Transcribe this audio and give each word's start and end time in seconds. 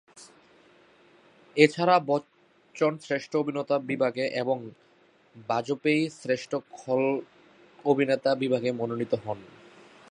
এছাড়া 1.57 1.95
বচ্চন 2.09 2.93
শ্রেষ্ঠ 2.97 3.31
অভিনেতা 3.35 3.75
বিভাগে 3.89 4.25
এবং 4.41 4.57
বাজপেয়ী 5.49 6.01
শ্রেষ্ঠ 6.21 6.51
খল 6.71 7.03
অভিনেতা 7.85 8.31
বিভাগে 8.35 8.69
মনোনীত 8.71 9.13
হন। 9.25 9.39